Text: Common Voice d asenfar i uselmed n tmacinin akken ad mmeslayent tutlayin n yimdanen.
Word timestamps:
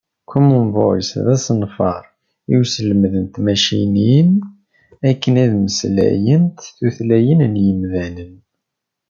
Common 0.29 0.65
Voice 0.77 1.13
d 1.25 1.27
asenfar 1.35 2.03
i 2.51 2.53
uselmed 2.59 3.13
n 3.23 3.25
tmacinin 3.33 4.29
akken 5.09 5.33
ad 5.43 5.51
mmeslayent 5.55 6.57
tutlayin 6.77 7.41
n 7.53 7.55
yimdanen. 7.63 8.35